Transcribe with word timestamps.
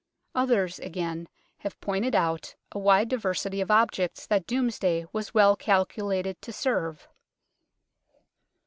Others, 0.33 0.79
again, 0.79 1.29
have 1.59 1.79
pointed 1.79 2.15
out 2.15 2.55
a 2.71 2.79
wide 2.79 3.07
diversity 3.07 3.61
of 3.61 3.69
objects 3.69 4.25
that 4.25 4.47
Domesday 4.47 5.05
was 5.13 5.35
well 5.35 5.55
calculated 5.55 6.41
to 6.41 6.51
serve 6.51 7.01
1. 7.01 7.15